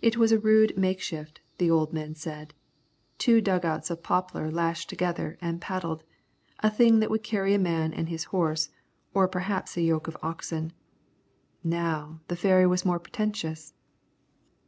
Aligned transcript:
It 0.00 0.16
was 0.16 0.30
a 0.30 0.38
rude 0.38 0.78
makeshift, 0.78 1.40
the 1.58 1.72
old 1.72 1.92
men 1.92 2.14
said, 2.14 2.54
two 3.18 3.40
dugouts 3.40 3.90
of 3.90 4.00
poplar 4.00 4.48
lashed 4.48 4.88
together 4.88 5.38
and 5.40 5.60
paddled, 5.60 6.04
a 6.60 6.70
thing 6.70 7.00
that 7.00 7.10
would 7.10 7.24
carry 7.24 7.52
a 7.52 7.58
man 7.58 7.92
and 7.92 8.08
his 8.08 8.26
horse, 8.30 8.68
or 9.12 9.26
perhaps 9.26 9.76
a 9.76 9.82
yoke 9.82 10.06
of 10.06 10.16
oxen. 10.22 10.72
Now, 11.64 12.20
the 12.28 12.36
ferry 12.36 12.68
was 12.68 12.84
more 12.84 13.00
pretentious. 13.00 13.74